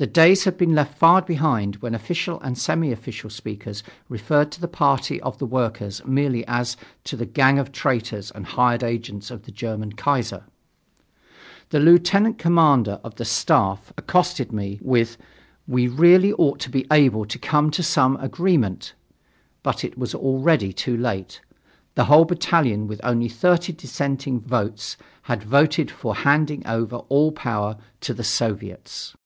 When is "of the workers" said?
5.22-6.00